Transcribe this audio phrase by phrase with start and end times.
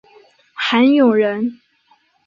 [0.55, 1.59] 韩永人。